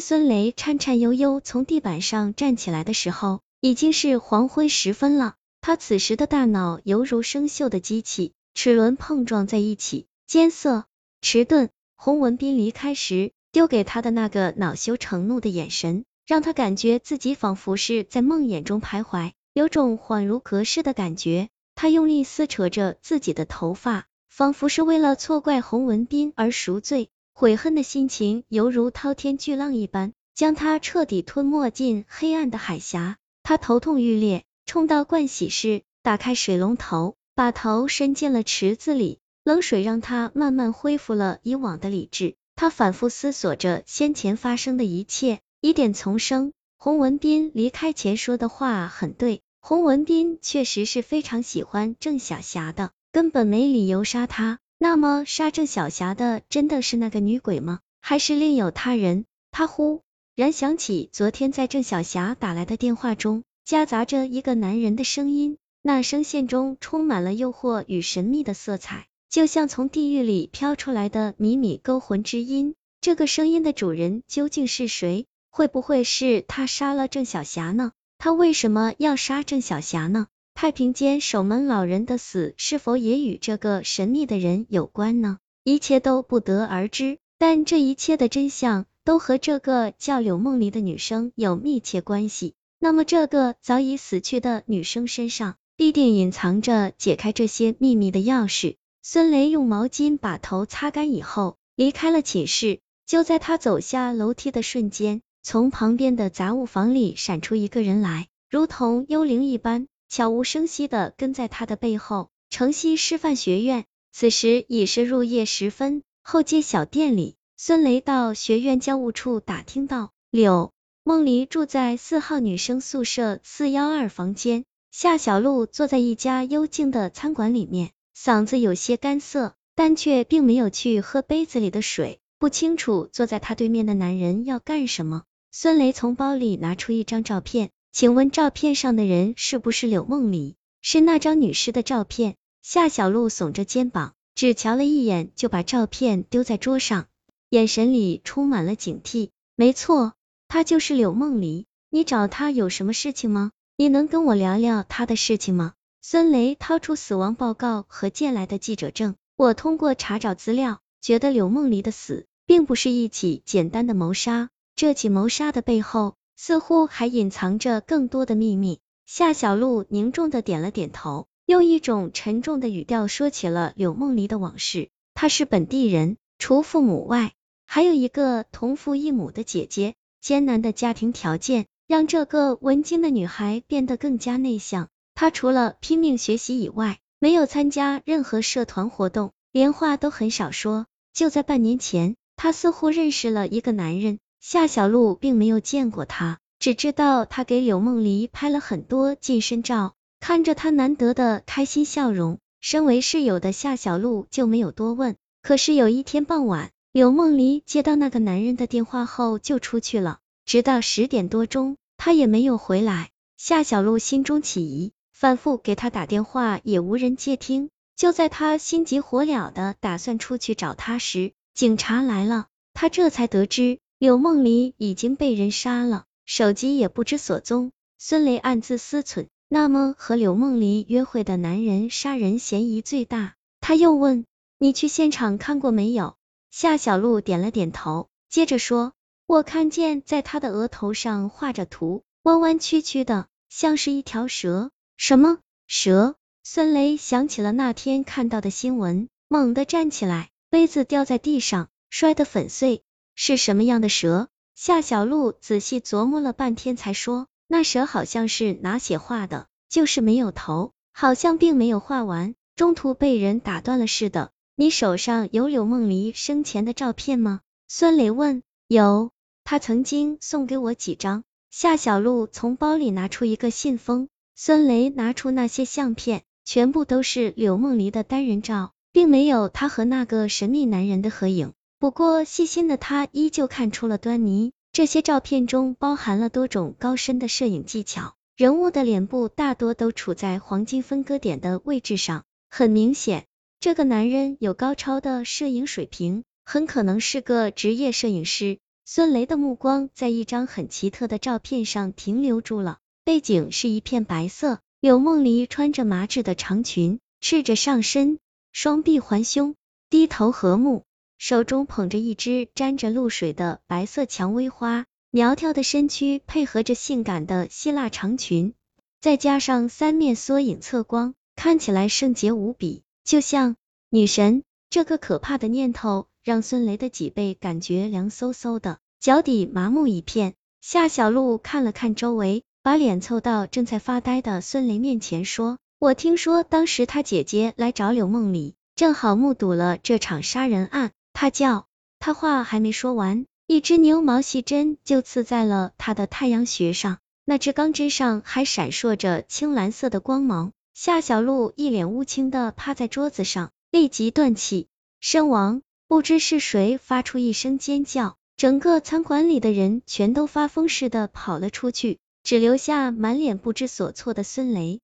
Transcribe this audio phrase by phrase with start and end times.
[0.00, 5.34] 孙雷颤颤悠悠从地板上站起来的时候，已经是黄昏时分了。
[5.60, 10.84] 他此时的大脑犹如生锈的机器，齿轮碰撞在一起，艰涩
[11.20, 11.70] 迟钝。
[11.96, 21.48] 洪文斌离开时丢给他的那个恼羞成怒的眼神，让他感觉自己仿佛是在梦魇中徘徊，有种恍如隔世的感觉。
[21.74, 27.08] 他用力撕扯着自己的头发，仿佛是为了错怪洪文斌而赎罪。
[27.36, 33.16] 悔恨的心情犹如滔天巨浪一般，将他彻底吞没进黑暗的海峡。
[33.42, 39.18] 他头痛欲裂，冲到盥洗室，打开水龙头，把头伸进了池子里。
[39.42, 42.36] 冷水让他慢慢恢复了以往的理智。
[42.54, 46.52] 他反复思索着先前发生的一切，疑点丛生。
[46.78, 54.60] 洪文斌离开前说的话很对，洪文斌确实是非常喜欢郑小霞的，根本没理由杀他。
[54.84, 57.80] 那么杀郑小霞的真的是那个女鬼吗？
[58.02, 59.24] 还是另有他人？
[59.50, 60.02] 他忽
[60.36, 72.74] 然想起昨天在郑小霞打来的电话中，夹杂着一个男人的声音，那声线中充满了诱惑与神秘的色彩，就像从地狱里飘出来的靡靡勾魂之音。
[73.00, 75.24] 这个声音的主人究竟是谁？
[75.48, 77.92] 会不会是他杀了郑小霞呢？
[78.18, 80.26] 他为什么要杀郑小霞呢？
[80.54, 85.38] 太平间守门老人的死是否也与这个神秘的人有关呢？
[85.64, 92.54] 一切都不得而知，但这一切的真相都和这个叫柳梦离的女生有密切关系。
[92.78, 98.76] 那么，这个早已死去的女生身上必定隐藏着解开这些秘密的钥匙。
[99.02, 102.80] 孙雷用毛巾把头擦干以后，离开了寝室。
[103.06, 109.88] 就在他走下楼梯的瞬间，从旁边的杂物房里闪出一个人来，如同幽灵一般。
[110.08, 112.30] 悄无声息的跟在他的背后。
[112.50, 116.02] 城西师范学院，此时已是入夜时分。
[116.22, 124.64] 后街小店里，孙雷到学院教务处打听到，柳梦离住在四号女生宿舍四幺二房间。
[124.92, 132.20] 夏小璐坐在一家幽静的餐馆里面，嗓子有些干涩，但却并没有去喝杯子里的水。
[132.38, 135.24] 不清楚坐在他对面的男人要干什么。
[135.50, 137.70] 孙雷从包里拿出一张照片。
[137.94, 140.56] 请问照片上的人是不是柳梦离？
[140.82, 142.34] 是那张女尸的照片。
[142.60, 147.06] 夏小璐耸着肩膀，只瞧了一眼就把照片丢在桌上，
[147.50, 149.30] 眼神里充满了警惕。
[149.54, 150.14] 没错，
[150.48, 151.66] 她就是柳梦离。
[151.88, 153.52] 你找她有什么事情吗？
[153.76, 155.74] 你能跟我聊聊她的事情吗？
[156.02, 166.16] 孙雷掏出死亡报告和借来的记者证，我通过查找资料，觉得柳梦离的死并不是一起简单的谋杀，这起谋杀的背后。
[166.36, 168.80] 似乎还隐藏着更多的秘密。
[169.06, 174.88] 夏小璐凝重的点了点头，用一种沉重的语调说起了柳梦离的往事。
[175.14, 177.32] 她是本地人，除父母外，
[177.66, 179.94] 还有一个同父异母的姐姐。
[180.20, 184.88] 艰难的家庭条件让这个文静的女孩变得更加内向。
[185.14, 190.86] 她除了拼命学习以外，没有参加任何社团活动，连话都很少说。
[191.12, 194.18] 就在半年前，她似乎认识了一个男人。
[194.46, 199.94] 夏小璐并没有见过他，只知道他给柳梦离拍了很多近身照。
[200.20, 205.16] 看着他难得的开心笑容，身为室友的夏小璐就没有多问。
[205.40, 213.08] 可是有一天傍晚，柳梦离接到那个男人的电话后就出去了，直到十点多钟，他也没有回来。
[213.38, 217.70] 夏小璐心中起疑，反复给他打电话也无人接听。
[217.96, 223.78] 就在他心急火燎的打算出去找他时，警察来了，他这才得知。
[224.04, 227.72] 柳梦璃已经被人杀了，手机也不知所踪。
[227.96, 233.34] 孙雷暗自思忖，那么和柳梦璃约会的男人杀人嫌疑最大。
[233.62, 234.26] 他又问
[234.60, 236.16] ：“你去现场看过没有？”
[236.52, 238.92] 夏小璐点了点头，接着说
[239.24, 246.14] ：“我看见在他的额头上画着图，弯弯曲曲的，像是一条蛇。”什么蛇？
[246.42, 252.82] 孙雷想起了那天看到的新闻，猛地站起来，杯子掉在地上，摔得粉碎。
[253.14, 254.28] 是什么样的蛇？
[254.54, 264.30] 夏小璐仔细琢磨了半天，才说，那蛇好像是拿血画的，就是没有头，好像并没有画完，中途被人打断了似的。
[264.56, 267.40] 你手上有柳梦离生前的照片吗？
[267.66, 268.42] 孙雷问。
[268.68, 269.10] 有，
[269.44, 271.24] 他曾经送给我几张。
[271.50, 281.52] 夏小璐从包里拿出一个信封，孙雷拿出那些相片，全部都是柳梦离的单人照，并没有他和那个神秘男人的合影。
[281.84, 284.52] 不过，细心的他依旧看出了端倪。
[284.72, 292.24] 这些照片中包含了多种高深的摄影技巧，人物的脸部大多都处在黄金分割点的位置上。
[292.48, 293.26] 很明显，
[293.60, 298.60] 这个男人有高超的摄影水平，很可能是个职业摄影师。
[298.86, 308.18] 孙雷的目光在一张很奇特的照片上停留住了，背景是一片白色，柳梦璃穿着麻质的长裙，赤着上身，
[308.52, 309.54] 双臂环胸，
[309.90, 310.84] 低头和目，
[311.18, 318.52] 手中捧着一只沾着露水的白色蔷薇花，苗条的身躯配合着性感的希腊长裙，
[319.00, 323.56] 再加上三面缩影侧光，看起来圣洁无比，就像
[323.88, 324.42] 女神。
[324.68, 330.34] 这个可怕的念头让孙雷的脊背感觉凉飕飕的，脚底麻木一片。
[330.60, 340.90] 夏小璐看了看周围，把脸凑到正在发呆的孙雷面前说：“我听说当时他姐姐来找柳梦里，正好目睹了这场杀人案。
[341.14, 341.64] 他叫……
[341.98, 350.52] 他话还没说完，一只牛毛细针就刺在了他的太阳穴上，那只钢针上还闪烁着青蓝色的光芒。
[350.74, 354.68] 夏小璐一脸乌青的趴在桌子上。”立即断气
[355.00, 364.78] 身亡，不知是谁发出一声尖叫，整个餐馆里的人全都发疯似的跑了出去，只留下满脸不知所措的孙雷。